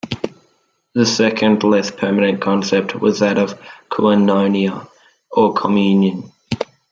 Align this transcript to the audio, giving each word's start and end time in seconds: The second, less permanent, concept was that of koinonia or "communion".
The 0.95 1.05
second, 1.05 1.63
less 1.63 1.91
permanent, 1.91 2.41
concept 2.41 2.95
was 2.95 3.19
that 3.19 3.37
of 3.37 3.53
koinonia 3.91 4.87
or 5.29 5.53
"communion". 5.53 6.31